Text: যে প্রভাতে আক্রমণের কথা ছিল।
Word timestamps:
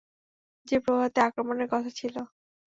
যে 0.67 0.77
প্রভাতে 0.85 1.19
আক্রমণের 1.21 1.67
কথা 1.67 1.91
ছিল। 1.95 2.15